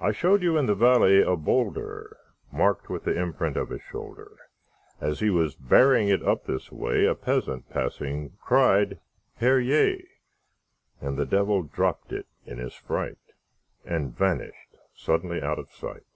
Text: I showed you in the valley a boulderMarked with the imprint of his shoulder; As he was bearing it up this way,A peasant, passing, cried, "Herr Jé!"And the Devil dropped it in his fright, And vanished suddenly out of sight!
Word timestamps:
I 0.00 0.12
showed 0.12 0.42
you 0.42 0.56
in 0.56 0.64
the 0.64 0.74
valley 0.74 1.20
a 1.20 1.36
boulderMarked 1.36 2.88
with 2.88 3.04
the 3.04 3.14
imprint 3.20 3.58
of 3.58 3.68
his 3.68 3.82
shoulder; 3.82 4.38
As 5.02 5.20
he 5.20 5.28
was 5.28 5.54
bearing 5.54 6.08
it 6.08 6.26
up 6.26 6.46
this 6.46 6.72
way,A 6.72 7.14
peasant, 7.14 7.68
passing, 7.68 8.38
cried, 8.40 9.00
"Herr 9.34 9.60
Jé!"And 9.60 11.18
the 11.18 11.26
Devil 11.26 11.62
dropped 11.62 12.10
it 12.10 12.26
in 12.46 12.56
his 12.56 12.72
fright, 12.72 13.18
And 13.84 14.16
vanished 14.16 14.76
suddenly 14.94 15.42
out 15.42 15.58
of 15.58 15.70
sight! 15.72 16.06